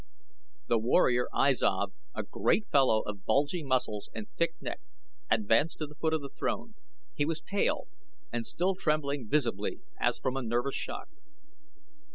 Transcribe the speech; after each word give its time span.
The 0.67 0.79
warrior 0.79 1.27
I 1.31 1.51
Zav, 1.51 1.91
a 2.15 2.23
great 2.23 2.67
fellow 2.71 3.01
of 3.01 3.23
bulging 3.23 3.67
muscles 3.67 4.09
and 4.15 4.27
thick 4.31 4.55
neck, 4.59 4.81
advanced 5.29 5.77
to 5.77 5.85
the 5.85 5.93
foot 5.93 6.11
of 6.15 6.21
the 6.21 6.29
throne. 6.29 6.73
He 7.13 7.23
was 7.23 7.41
pale 7.41 7.87
and 8.33 8.43
still 8.43 8.73
trembling 8.73 9.27
visibly 9.27 9.81
as 9.99 10.17
from 10.17 10.35
a 10.37 10.41
nervous 10.41 10.73
shock. 10.73 11.07